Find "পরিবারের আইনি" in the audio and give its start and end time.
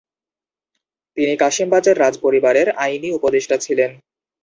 2.25-3.09